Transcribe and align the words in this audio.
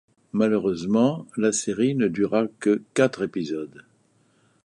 Malheureusement, 0.33 1.27
la 1.37 1.51
série 1.51 1.93
ne 1.93 2.07
dura 2.07 2.47
que 2.59 2.81
quatre 2.95 3.21
épisodes. 3.21 3.85